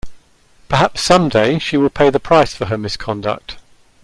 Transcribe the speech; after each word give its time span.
Perhaps 0.67 1.01
some 1.03 1.29
day 1.29 1.59
she 1.59 1.77
will 1.77 1.91
pay 1.91 2.09
the 2.09 2.19
price 2.19 2.55
for 2.55 2.65
her 2.65 2.77
misconduct. 2.79 3.57